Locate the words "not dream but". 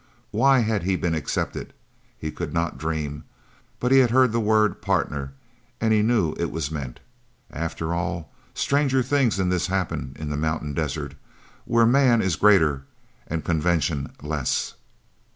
2.55-3.91